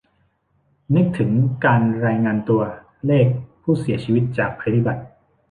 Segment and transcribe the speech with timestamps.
[0.95, 1.31] นึกถึง
[1.65, 2.63] การรายงานตัว
[3.07, 3.27] เลข
[3.63, 5.03] ผู้เสียชีวิตจากภัยพิบัติ